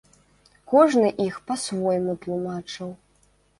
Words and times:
Кожны 0.73 1.11
іх 1.27 1.37
па-свойму 1.51 2.19
тлумачыў. 2.25 2.93